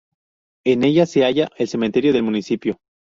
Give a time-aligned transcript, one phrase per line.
[0.65, 2.79] En ella se halla el cementerio del municipio.